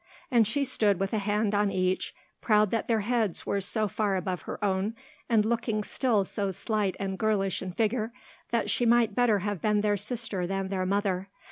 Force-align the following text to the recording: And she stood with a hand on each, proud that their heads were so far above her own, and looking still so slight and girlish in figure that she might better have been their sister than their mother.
And 0.31 0.47
she 0.47 0.65
stood 0.65 0.99
with 0.99 1.13
a 1.13 1.19
hand 1.19 1.53
on 1.53 1.69
each, 1.69 2.15
proud 2.41 2.71
that 2.71 2.87
their 2.87 3.01
heads 3.01 3.45
were 3.45 3.61
so 3.61 3.87
far 3.87 4.15
above 4.15 4.41
her 4.49 4.57
own, 4.65 4.95
and 5.29 5.45
looking 5.45 5.83
still 5.83 6.25
so 6.25 6.49
slight 6.49 6.97
and 6.99 7.19
girlish 7.19 7.61
in 7.61 7.71
figure 7.71 8.11
that 8.49 8.67
she 8.71 8.83
might 8.83 9.13
better 9.13 9.37
have 9.45 9.61
been 9.61 9.81
their 9.81 9.97
sister 9.97 10.47
than 10.47 10.69
their 10.69 10.87
mother. 10.87 11.29